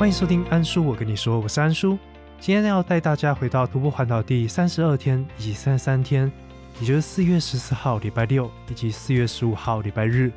[0.00, 1.98] 欢迎收听安叔，我跟你说，我是安叔。
[2.38, 6.32] 今天要带大家回到徒步环岛第三十二天以及三十三天，
[6.80, 10.32] 也就是四月十四号礼拜六以及四月十五号礼拜日，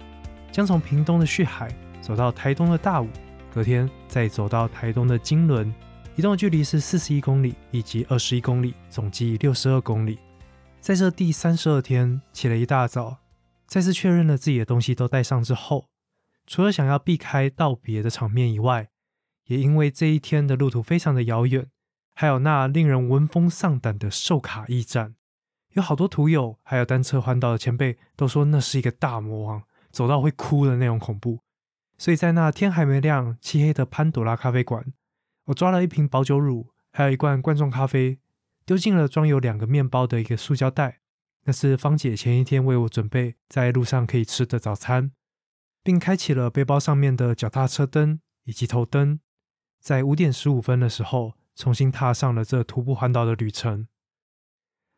[0.52, 3.08] 将从屏东的旭海走到台东的大武，
[3.54, 5.74] 隔天再走到台东的金轮，
[6.18, 10.20] 移动的距离是四十一公里以及二十一公里，总计六十二公里。
[10.82, 13.16] 在这第三十二天起了一大早，
[13.66, 15.86] 再次确认了自己的东西都带上之后，
[16.46, 18.90] 除了想要避开道别的场面以外，
[19.48, 21.68] 也因为这一天的路途非常的遥远，
[22.16, 25.16] 还有那令人闻风丧胆的寿卡驿站，
[25.74, 31.40] 有好多徒友还有单车环岛的前辈都说那是一个大魔王，走到会哭的那种恐怖。
[31.98, 34.86] 所以在那天还没亮、漆黑的潘朵拉咖啡馆，
[35.46, 38.20] 我抓了一瓶保酒乳，还有一罐罐装咖啡。
[38.66, 41.02] 丢进了装有两个面包的一个塑胶袋，
[41.44, 45.12] 那是芳姐前一天为我准备在路上可以吃的早餐，
[45.84, 49.20] 并开启了背包上面的脚踏车灯以及头灯，
[49.84, 53.90] 在五点十五分的时候重新踏上了这徒步环岛的旅程。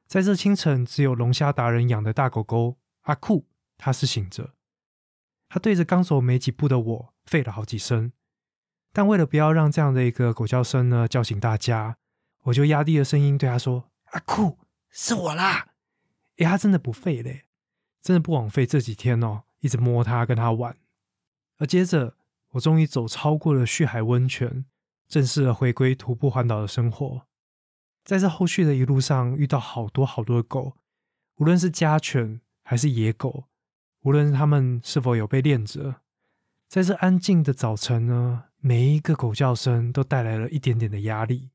[0.05, 3.47] 在这清晨，只有龙虾达人养的大狗狗阿酷，
[3.79, 4.53] 它是醒着，
[5.49, 8.11] 它对着刚走没几步的我吠了好几声，
[8.93, 11.97] 但为了不要让这样的一个狗叫声呢叫醒大家。
[12.43, 14.59] 我就压低了声音对他说：“阿酷，
[14.91, 15.69] 是我啦！”
[16.37, 17.45] 哎，他真的不废嘞，
[18.03, 20.77] 真的不枉费这几天哦，一直摸他跟他玩。
[21.57, 22.15] 而接着，
[22.49, 24.65] 我终于走超过了旭海温泉，
[25.07, 27.27] 正式的回归徒步环岛的生活。
[28.03, 30.77] 在这后续的一路上，遇到好多好多的狗，
[31.37, 33.45] 无论是家犬还是野狗，
[34.01, 36.01] 无论他们是否有被练着，
[36.67, 41.49] 在这安静的早晨呢，每一个狗叫声都带来了一点点的压力。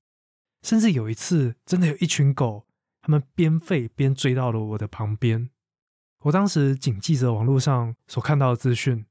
[0.63, 2.67] 甚至有一次，真的有一群狗，
[3.01, 5.51] 他们边吠边追到了我的旁边。
[6.25, 9.07] 我当时谨记着网络上所看到的资讯，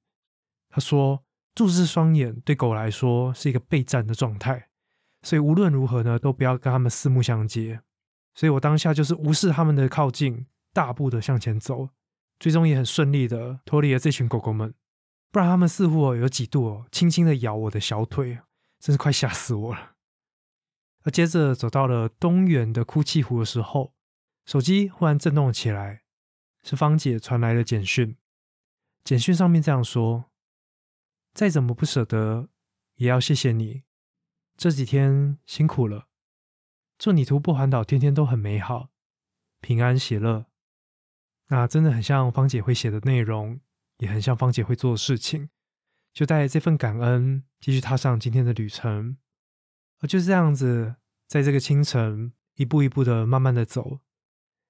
[0.70, 1.24] 他说
[1.56, 4.70] 注视双眼对狗来说是一个备战的状态，
[5.22, 7.82] 所以无论如何呢，都不要跟他们四目相接。
[8.34, 11.90] 所以我当下就是无视他们的靠近，大步的向前走，
[12.40, 14.74] 最终也很顺利的脱离了这群狗狗们。
[15.32, 18.40] 不然他们似乎有几度哦，轻轻的咬我的小腿，
[18.80, 19.92] 真是快吓死我了。
[21.04, 23.94] 而接着走到了东园的哭泣湖的时候，
[24.46, 26.04] 手机忽然震动了起来，
[26.64, 28.16] 是芳姐传来的简讯。
[29.04, 30.26] 简讯上面这样说
[31.34, 32.50] ：“再怎么不舍得，
[32.96, 33.84] 也要谢谢你，
[34.58, 36.08] 这几天辛苦了。
[36.98, 38.90] 祝你徒步环岛天天都很美好，
[39.62, 40.48] 平安喜乐。”
[41.52, 43.62] 那真的很像芳姐会写的内容，
[43.98, 45.50] 也很像芳姐会做的事情。
[46.14, 49.18] 就带着这份感恩，继续踏上今天的旅程。
[50.00, 50.96] 而就这样子，
[51.28, 54.00] 在这个清晨，一步一步的慢慢的走，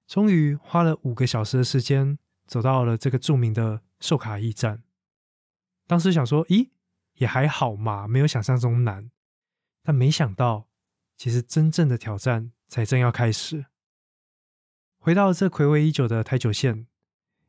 [0.07, 4.83] 终于花了五个小时的时间，走到了这个著名的寿卡驿站。
[5.89, 6.69] 当时想说，咦，
[7.15, 9.09] 也还好嘛，没有想象中难。
[9.81, 10.67] 但没想到，
[11.17, 13.65] 其实真正的挑战才正要开始。
[14.99, 16.85] 回到这魁违已久的台九线，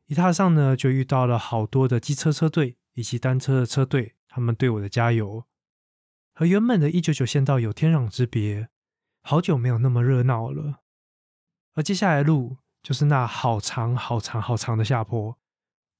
[0.07, 5.45] 一踏上呢，就遇到了好多的机车车队以及单车的车队，他们对我的加油。
[6.33, 8.69] 和原本的一九九县道有天壤之别，
[9.21, 10.79] 好久没有那么热闹了。
[11.75, 15.37] 而接下来的路就是那好长、好长、好长的下坡。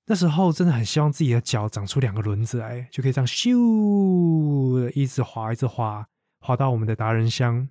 [0.05, 6.07] 那时候真的很希望自己的脚长出两个轮子来，就可以这样咻的一直滑、一直滑，
[6.39, 7.69] 滑到我们的达人乡。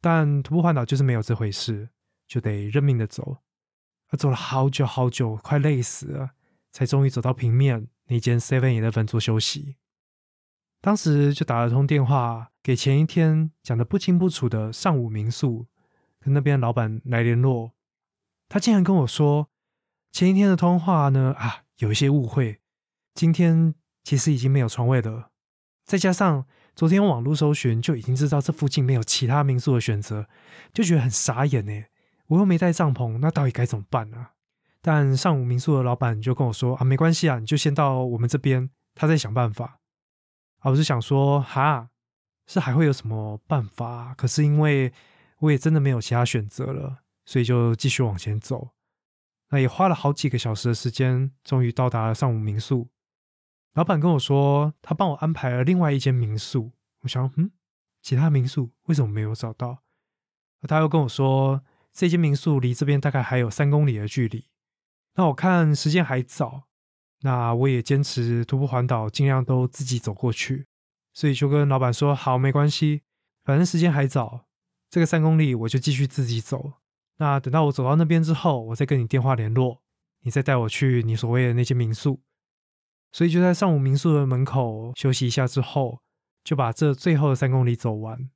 [0.00, 1.90] 但徒步环岛就是没有这回事，
[2.26, 3.38] 就得认命的走。
[4.08, 6.30] 而走了好久好久，快累死了，
[6.72, 9.76] 才终于走到平面那间 Seven Eleven 做休息。
[10.80, 15.68] 当时就打了通电话给前一天讲的不清不楚的上午民宿，
[16.18, 17.72] 跟那边老板来联络。
[18.48, 19.48] 他竟然跟我说，
[20.12, 22.60] 前一天的通话呢啊有一些误会，
[23.14, 23.74] 今天
[24.04, 25.30] 其实已经没有床位了。
[25.86, 26.46] 再加上
[26.76, 30.28] 昨天网络搜寻就已经知道这附近没有其他民宿的选择，
[30.72, 31.84] 就觉得很傻眼呢。
[32.26, 34.28] 我又没带帐篷，那到底该怎么办呢？
[34.82, 39.78] 但上午民宿的老板就跟我说啊，没关系啊，你就先到我们这边，他在想办法。
[40.58, 41.88] 啊，我是想说，哈，
[42.46, 44.14] 是还会有什么办法？
[44.16, 44.92] 可是因为
[45.38, 48.68] 我也真的没有其他选择了，所以就继续往前走。
[49.52, 52.88] 那也花了好几个小时的时间，终于到达了上午民宿。
[53.74, 56.72] 老板跟我说，他帮我安排了另外一间民宿。
[57.02, 57.50] 我想，嗯，
[58.00, 59.82] 其他民宿为什么没有找到？
[60.66, 61.62] 他又跟我说，
[61.92, 64.46] 这间民宿离这边大概还有三公里的距离。
[65.16, 66.68] 那我看时间还早。
[67.24, 70.66] 那我也坚持徒步环岛，尽量都自己走过去，
[71.12, 73.02] 所以就跟老板说好，没关系，
[73.44, 74.46] 反正时间还早，
[74.88, 76.72] 这个三公里我就继续自己走。
[77.22, 79.80] 那等到我走到那边之后，我再跟你电话联络，
[80.22, 82.20] 你再带我去你所谓的那间民宿。
[83.12, 86.00] 所以就在上午民宿的门口休息一下之后，
[86.42, 88.28] 就把这最后的三公里走完。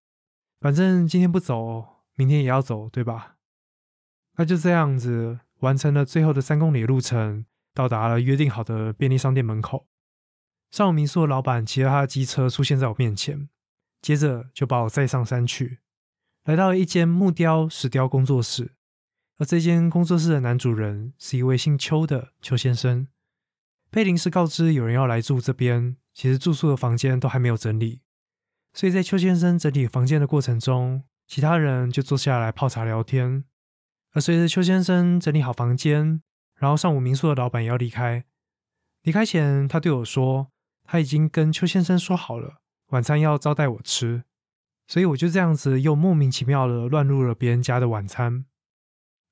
[0.60, 3.38] 反正今天不走，明天也要走，对吧？
[4.36, 7.44] 那就这样子完成了最后的三公里路程，
[7.74, 9.88] 到达了约定好的便利商店门口。
[10.70, 13.48] 上午民宿的老板骑着他的机车出现在我面前，
[14.00, 15.80] 接着就把我载上山去，
[16.44, 18.75] 来到一间木雕石雕工作室。
[19.38, 23.08] 而这间工作室的男主人是一位姓邱的邱先生。
[23.90, 28.02] 被临时告知有人要来住这边，其实住宿的房间都还没有整理，
[28.72, 33.44] 所以在邱先生整理房间的过程中，其他人就坐下来泡茶聊天。
[34.12, 36.22] 而随着邱先生整理好房间，
[36.56, 38.24] 然后上午民宿的老板也要离开，
[39.02, 40.48] 离开前他对我说。
[40.88, 42.60] 他已经跟邱先生说好了，
[42.90, 44.22] 晚餐要招待我吃，
[44.86, 48.44] 所以我就这样子又莫名其妙的乱入了别人家的晚餐。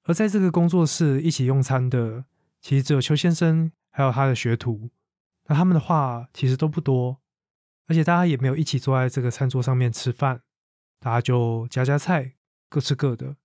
[0.04, 2.24] 而在这个工作室一起用餐的，
[2.60, 4.90] 其实只有邱先生还有他的学徒，
[5.46, 7.20] 那他们的话其实都不多，
[7.86, 10.42] 而且大家也没有一起坐在这个餐桌上面吃饭，
[10.98, 12.34] 大家就夹夹菜，
[12.68, 13.36] 各吃各的。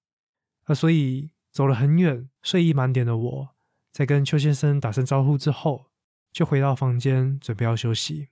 [0.67, 3.49] 那所以走了很远，睡意满点的我，
[3.91, 5.87] 在跟邱先生打声招呼之后。
[6.31, 8.29] 就回到房间准备要休息，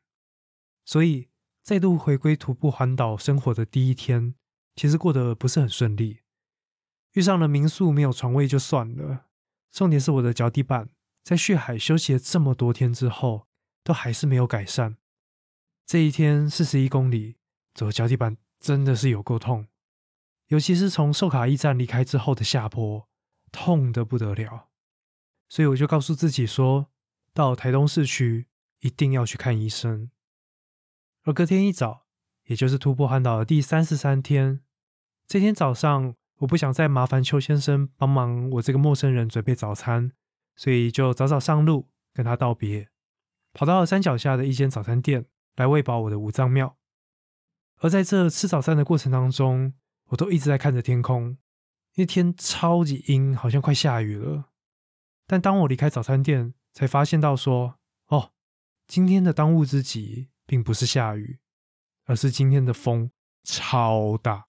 [0.85, 1.29] 所以
[1.63, 4.35] 再度回归徒步环岛生活的第一天，
[4.75, 6.19] 其实过得不是很顺利。
[7.17, 9.25] 遇上了民宿没有床位就算了，
[9.71, 10.89] 重点是我的脚底板
[11.23, 13.47] 在血海休息了这么多天之后，
[13.83, 14.97] 都还是没有改善。
[15.83, 17.37] 这一天四十一公里
[17.73, 19.65] 走脚底板真的是有够痛，
[20.49, 23.09] 尤其是从寿卡驿站离开之后的下坡，
[23.51, 24.67] 痛得不得了。
[25.49, 26.89] 所以我就告诉自己说。
[27.33, 28.47] 到台东市区
[28.79, 30.09] 一定要去看医生。
[31.23, 32.07] 而隔天一早，
[32.45, 34.61] 也就是突破环岛的第三十三天，
[35.27, 40.11] 这天早上，我不想再麻烦邱先生帮忙我这个陌生人准备早餐，
[40.55, 42.89] 所以就早早上路跟他道别，
[43.53, 45.25] 跑到了山脚下的一间早餐店
[45.55, 46.77] 来喂饱我的五脏庙。
[47.79, 49.73] 而在这吃早餐的过程当中，
[50.09, 51.37] 我都一直在看着天空，
[51.95, 54.49] 因为天超级阴，好像快下雨了。
[55.27, 58.31] 但当我离开早餐店，才发现到说，哦，
[58.87, 61.39] 今天的当务之急并不是下雨，
[62.05, 63.11] 而是今天的风
[63.43, 64.46] 超大，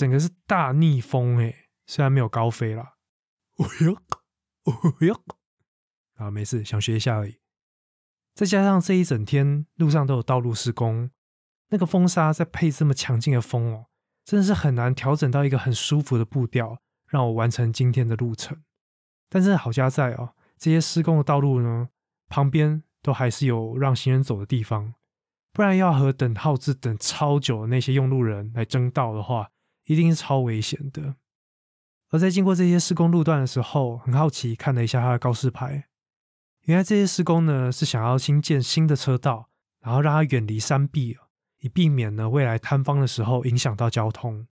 [0.00, 2.94] 整个是大逆风哎，虽然没有高飞啦，
[3.58, 3.92] 哦哟，
[4.64, 5.22] 哦哟，
[6.14, 7.38] 啊，没事，想学一下而已。
[8.34, 11.10] 再加上这一整天路上都有道路施工，
[11.68, 13.88] 那个风沙再配这么强劲的风哦，
[14.24, 18.62] 真的是很难调整到一个很舒服的步调，让我完成今天的路程。
[19.28, 20.34] 但是好家在哦。
[20.56, 21.90] 这些施工的道路呢，
[22.30, 24.94] 旁边都还是有让行人走的地方，
[25.52, 29.50] 不然要和等号志等超久的那些用路人来争道的话，
[29.90, 31.16] 一定是超危险的。
[32.10, 35.88] 而在经过这些施工路段的时候，很好奇看了一下它的告示牌，
[36.66, 39.48] 原来这些施工呢是想要新建新的车道，
[39.80, 41.16] 然后让它远离山壁，
[41.58, 44.46] 以避免呢未来坍方的时候影响到交通。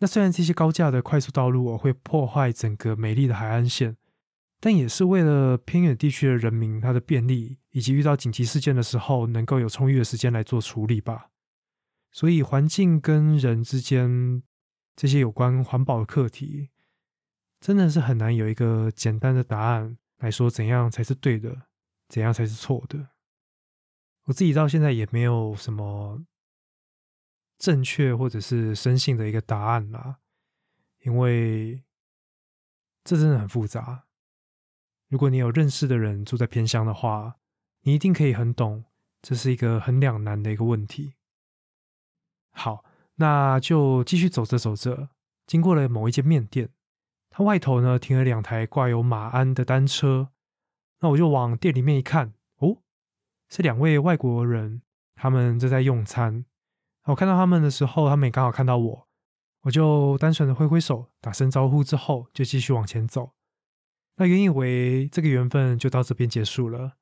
[0.00, 3.96] 那虽然这些高架的快速道路会破坏整个美丽的海岸线。
[4.60, 11.26] 但也是为了偏远地区的人民他的便利，以及遇到紧急事件的时候能够有充裕的时间来做处理吧。
[12.10, 14.42] 所以环境跟人之间
[14.96, 16.70] 这些有关环保的课题，
[17.60, 21.62] 真的是很难有一个简单的答案来说怎样才是对的，
[22.08, 23.10] 怎样才是错的。
[24.24, 26.24] 我自己到现在也没有什么
[27.58, 30.20] 正确或者是深信的一个答案啦，
[31.02, 31.84] 因为
[33.02, 34.04] 这真的很复杂。
[35.08, 37.36] 如果你有认识的人住在偏乡的话，
[37.82, 38.84] 你一定可以很懂，
[39.20, 41.14] 这是一个很两难的一个问题。
[42.50, 42.83] 好，
[43.16, 45.10] 那就继续走着走着，
[45.46, 46.70] 经过了某一间面店，
[47.30, 50.30] 它外头呢停了两台挂有马鞍的单车。
[51.00, 52.78] 那我就往店里面一看，哦，
[53.50, 54.82] 是两位外国人，
[55.14, 56.46] 他们正在用餐。
[57.04, 59.08] 我看到他们的时候，他们也刚好看到我，
[59.62, 63.32] 我就单纯的挥挥手，打声招呼之后，就继续往前走。
[64.16, 66.92] 那原以为这个缘分就到这边结束了，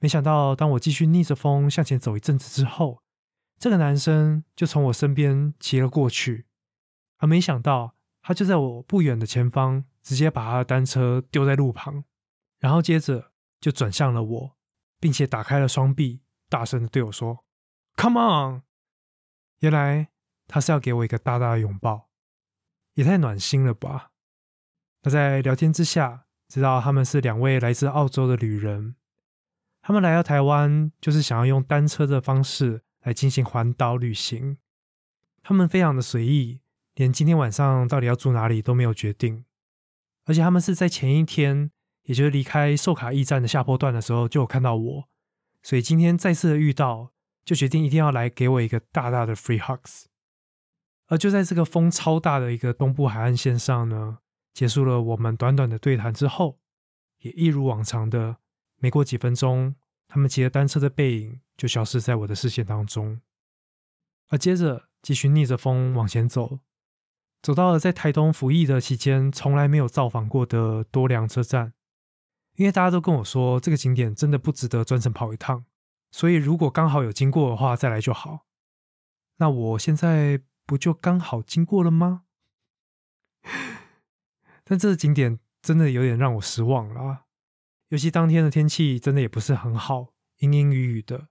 [0.00, 3.02] 没想到当我继续逆着风向前走一阵子之后，
[3.58, 6.46] 这个男生就从我身边骑了过去，
[7.18, 12.04] 而没想到他就在我不远的前方，直接把他的单车丢在路旁，
[12.58, 14.56] 然后接着就转向了我，
[15.00, 17.44] 并且打开了双臂，大声的对我说
[17.96, 18.62] ：“Come on！”
[19.60, 20.08] 原来
[20.46, 22.10] 他是要给我一个大大的拥抱，
[22.94, 24.10] 也太暖心了吧！
[25.02, 26.24] 那在聊天之下。
[26.48, 28.96] 知道他们是两位来自澳洲的旅人，
[29.82, 34.58] 他们来到台湾就是想要用单车的方式来进行环岛旅行。
[35.42, 36.60] 他们非常的随意，
[36.94, 39.44] 连今天晚上到底要住哪里都没有决定。
[40.24, 41.70] 而且他们是在前一天，
[42.02, 45.08] 也就是离开寿卡驿站的下坡段的时候就有看到我，
[45.62, 47.12] 所以今天再次的遇到，
[47.44, 50.04] 就决定一定要来给我一个大大的 free hugs。
[51.06, 54.18] 而就在这个风超大的一个东部海岸线上呢，
[54.52, 56.58] 结束了我们短短的对谈之后，
[57.20, 58.36] 也一如往常的，
[58.76, 59.76] 没过几分钟，
[60.06, 63.20] 他们骑着单车的背影就消失在我的视线当中。
[64.28, 66.60] 而接着继续逆着风往前走，
[67.42, 71.74] 走到了在台东服役的期间从来没有造访过的多良车站，
[72.54, 75.66] 因为大家都跟我说这个景点真的不值得专程跑一趟，
[76.10, 78.46] 所以如果刚好有经过的话再来就好。
[79.36, 80.40] 那我现在。
[80.68, 82.24] 不就刚好经过了吗？
[84.64, 87.24] 但这个景点真的有点让我失望了，
[87.88, 91.28] 尤其当天的天气真的也不是很好，阴阴雨雨的，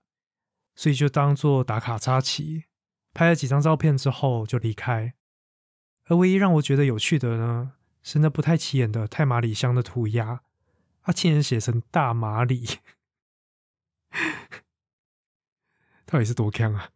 [0.78, 2.66] 所以就当做打卡插旗，
[3.12, 5.14] 拍了几张照片之后就离开。
[6.04, 10.42] 而唯一让我觉得有趣的呢，是那不太起眼的太马里乡的涂鸦，
[11.02, 12.64] 它竟然写成大马里，
[16.06, 16.90] 到底是多强啊！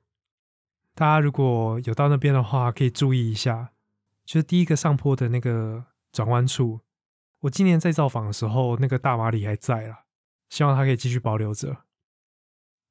[0.94, 3.72] 大家如果有到那边的话，可以注意一下，
[4.24, 6.82] 就是第一个上坡的那个转弯处。
[7.40, 10.04] 我今年在造访的时候，那个大马里还在啦，
[10.48, 11.78] 希望它可以继续保留着。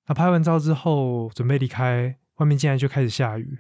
[0.08, 3.60] 那拍完照之后，准备离开，外面竟然就开始下雨，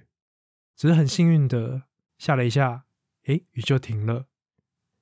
[0.75, 1.83] 只是很幸运的
[2.17, 2.86] 下了一下，
[3.25, 4.25] 诶，雨就停了。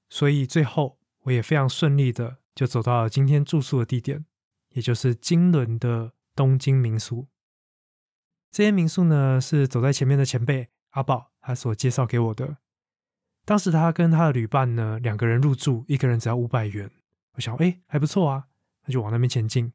[0.10, 4.26] 所以最后我也非常顺利的就走到了今天住宿的地点，
[4.70, 7.28] 也就是金轮的东京民宿。
[8.52, 12.58] 这间民宿呢，是走在前面的前辈阿宝他所介绍给我的。
[13.46, 16.92] 当时他跟他的旅伴呢，两个人入住，一个人只要五百元。
[17.34, 18.48] 我想，哎，还不错啊，
[18.86, 19.72] 那就往那边前进。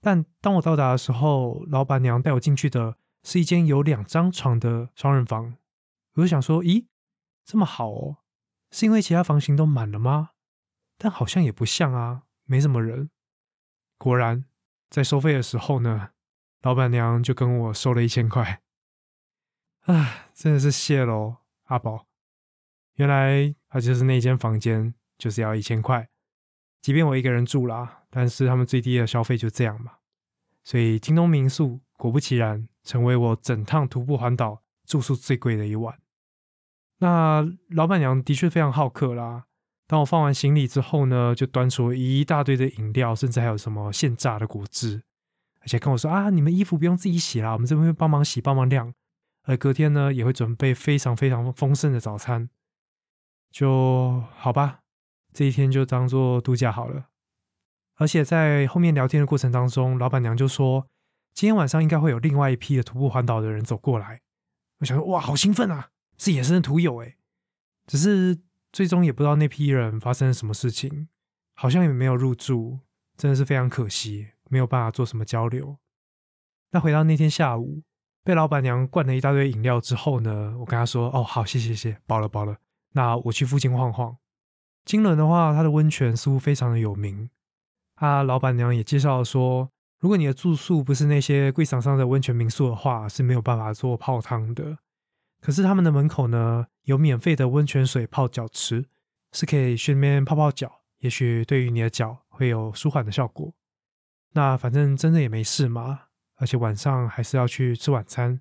[0.00, 5.56] 但当我到达的时候，老板娘带我进去的是一间有两张床的双人房。
[6.14, 6.86] 我就想说，咦，
[7.44, 8.16] 这么好哦，
[8.70, 10.30] 是因为其他房型都满了吗？
[10.98, 13.10] 但好像也不像啊，没什么人。
[13.98, 14.44] 果然，
[14.88, 16.10] 在收费的时候呢。
[16.62, 18.60] 老板娘就跟我收了一千块，
[19.86, 21.38] 啊，真的是谢喽，
[21.68, 22.06] 阿宝。
[22.96, 26.10] 原来他就是那间房间就是要一千块，
[26.82, 29.92] 即便我一个人住啦，但是他们最低的消费就这样嘛。
[30.62, 35.98] 所以京东民宿果不其然成为我整趟徒步环岛住宿最贵的一晚。
[36.98, 39.46] 那老板娘的确非常好客啦。
[39.86, 45.02] 当我放完行李之后呢，就端出一大堆的饮料，甚至还有什么现榨的果汁。
[45.62, 48.94] 而且跟我说啊，你们衣服不用自己洗啦，我们这边会帮忙洗、帮忙晾。
[49.44, 52.48] 而隔天呢，也会准备非常非常丰盛的早餐。
[53.50, 54.80] 就好吧，
[55.32, 57.09] 这一天就当做度假好了。
[58.00, 60.88] 而且在后面聊天的过程当中，老板娘就说，
[61.34, 64.22] 今天晚上应该会有另外一批的徒步环岛的人走过来。
[64.78, 67.16] 我想说，哇，好兴奋啊，是野生的徒友哎。
[67.86, 68.38] 只是
[68.72, 71.08] 最终也不知道那批人发生了什么事情，
[71.54, 72.78] 好像也没有入住，
[73.18, 74.28] 真的是非常可惜。
[74.48, 75.76] 没有办法做什么交流。
[76.70, 77.82] 那回到那天下午，
[78.24, 82.56] 被老板娘灌了一大堆饮料之后呢，我跟她说：“哦，好，谢谢谢，饱了饱了。
[82.92, 84.16] 那我去附近晃晃。
[84.86, 87.28] 金轮的话，它的温泉似乎非常的有名。
[88.00, 94.78] 他老板娘也介绍说，如果你的住宿不是那些贵场上的温泉民宿的话，是没有办法做泡汤的。
[95.38, 98.86] 可是他们的门口呢，有免费的温泉水泡脚池，
[99.32, 103.52] 是可以去那边泡泡脚，也许对于你的脚会有舒缓的效果。”
[104.32, 106.04] 那反正真的也没事嘛，
[106.36, 108.40] 而且晚上还是要去吃晚餐，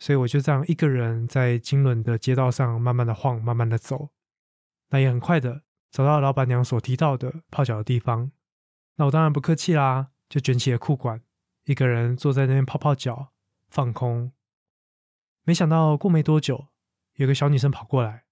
[0.00, 4.08] 所以我就这样一个人在金轮的街道上慢慢的晃，慢慢的走。
[4.90, 8.32] 那也很快的找到老板娘所提到的泡脚的地方。
[8.96, 11.22] 那我当然不客气啦，就卷起了裤管，
[11.64, 13.32] 一个人坐在那边泡泡脚，
[13.68, 14.32] 放空。
[15.44, 16.68] 没想到过没多久，
[17.14, 18.24] 有个小女生跑过来，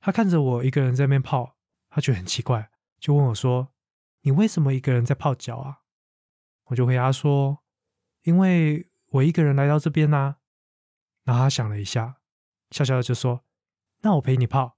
[0.00, 1.56] 她看着我一个人在那边泡，
[1.88, 3.72] 她觉得很奇怪，就问我说
[4.22, 5.78] ：“你为什么一个人在泡脚啊？”
[6.66, 7.62] 我就回答说
[8.24, 10.36] ：“因为我一个人来到这边呐。”
[11.24, 12.16] 然后她想了一下，
[12.70, 13.44] 笑笑的就说
[14.02, 14.75] ：“那我陪你泡。”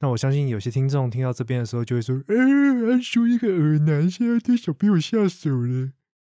[0.00, 5.92] 那我相信有些听众听到这边的时候就会说：“呃，说一个耳男现在对小朋友下手了。”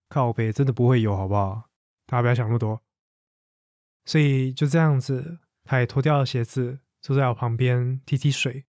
[0.10, 1.70] 靠背真的不会有，好不好？
[2.06, 2.82] 大家不要想那么多。
[4.06, 8.66] 所以就这样子，他也脱掉了鞋子，坐在我旁边踢踢水。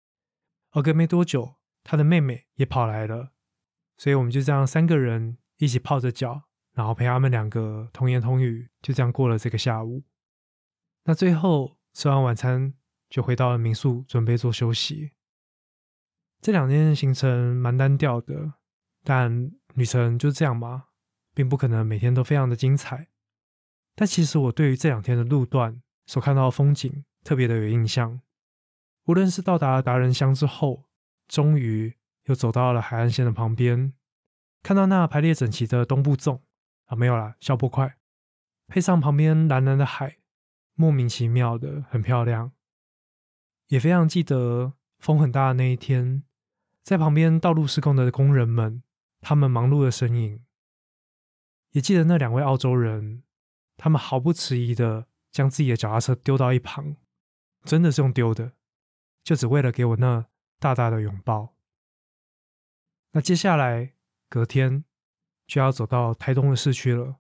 [0.72, 3.34] 而隔没多久，他的妹妹也跑来了，
[3.98, 5.38] 所以我们就这样三个人。
[5.58, 10.04] 一起泡着脚，然后陪他们两个童言童语，就这样过了这个下午。
[11.06, 12.74] 那最后吃完晚餐，
[13.14, 15.12] 就回到了民宿，准备做休息。
[16.42, 18.54] 这两天行程蛮单调的，
[19.04, 20.86] 但旅程就这样嘛，
[21.36, 23.10] 并不可能每天都非常的精彩。
[23.94, 28.20] 但其实我对于这两天的路段所看到的风景特别的有印象。
[29.06, 30.86] 无论是到达达人乡之后，
[31.28, 33.94] 终于又走到了海岸线的旁边。
[34.64, 36.42] 看到那排列整齐的东部纵，
[36.86, 37.96] 啊，没有啦，小波块，
[38.66, 40.18] 配上旁边蓝蓝的海，
[40.74, 42.54] 莫名其妙的很漂亮。
[43.68, 46.24] 也非常记得风很大的那一天，
[46.82, 48.84] 在旁边道路施工的工人们，
[49.22, 50.44] 他们忙碌的身影。
[51.72, 53.24] 也记得那两位澳洲人，
[53.78, 56.98] 他们毫不迟疑的将自己的脚踏车丢到一旁，
[57.64, 58.52] 真的是用丢的，
[59.24, 60.26] 就只为了给我那
[60.60, 61.56] 大大的拥抱。
[63.14, 63.94] 那接下来
[64.30, 64.86] 隔天
[65.48, 67.18] 就要走到台东的市区了。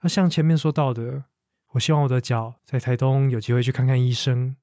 [0.00, 1.24] 那像前面说到的，
[1.70, 4.56] 我希望我的脚在台东有机会去看看医生，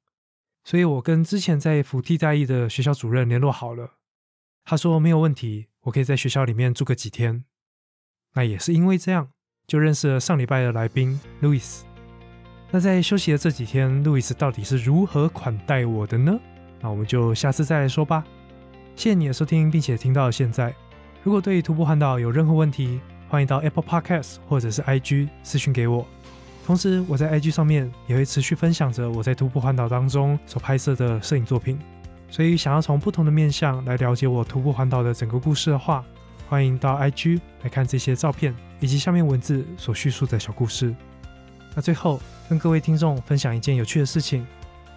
[0.64, 3.96] 所以我跟之前在福替代役的学校主任联络好了，
[4.64, 7.46] 他说没有问题，我可以在学校里面住个几天。
[8.34, 9.30] 那也是因为这样，
[9.68, 11.86] 就认识了上礼拜的来宾路易斯。
[12.70, 16.40] 那在休息的这几天，路易斯到底是如何款待我的呢？
[16.80, 18.24] 那我们就下次再来说吧。
[18.96, 20.74] 谢谢你的收听，并且听到现在。
[21.24, 26.08] 如果对于徒步环岛有任何问题，欢迎到 Apple Podcast 或者是 IG 私讯给我。
[26.72, 31.78] 同时，我在 IG 上面也会持续分享着我在徒步环岛当中所拍摄的摄影作品。
[32.30, 36.02] 所以，想要从不同的面向来了解我徒步环岛的整个故事的话，
[36.48, 40.96] 欢迎到 IG 来看这些照片，以及下面文字所叙述的小故事。
[41.76, 44.48] 那最后跟各位听众分享一件有趣的事情，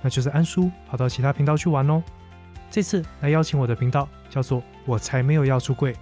[0.01, 2.01] 那就是安叔跑到其他频道去玩哦。
[2.71, 5.93] 这次来邀请我的频道叫做“我才没有要出柜”，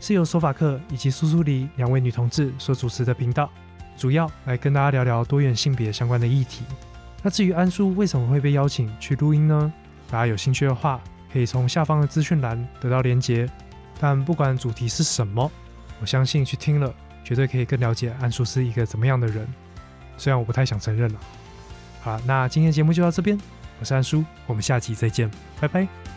[0.00, 3.50] 是由索法克以及苏苏黎两位女同志所主持的频道，
[3.96, 6.64] 主要来跟大家聊聊多元性别相关的议题。
[7.22, 9.72] 那至于安叔为什么会被邀请去录音呢？
[10.10, 11.00] 大家有兴趣的话，
[11.32, 13.48] 可以从下方的资讯栏得到连结。
[13.98, 15.50] 但不管主题是什么，
[16.00, 16.92] 我相信去听了，
[17.24, 19.48] 绝对可以更了解安叔是一个怎么样的人。
[20.18, 21.20] 虽然我不太想承认了。
[22.02, 23.38] 好了，那今天节目就到这边，
[23.80, 26.13] 我是安叔，我们下期再见，拜拜。